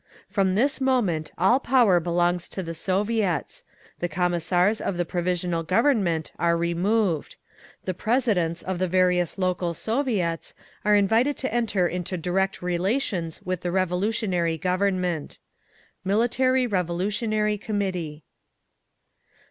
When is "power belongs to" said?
1.59-2.63